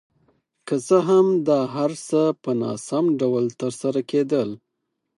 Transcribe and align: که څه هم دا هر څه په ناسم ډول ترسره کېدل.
که 0.67 0.75
څه 0.87 0.97
هم 1.07 1.27
دا 1.47 1.59
هر 1.75 1.91
څه 2.07 2.21
په 2.43 2.51
ناسم 2.61 3.05
ډول 3.19 3.45
ترسره 3.61 4.01
کېدل. 4.11 4.49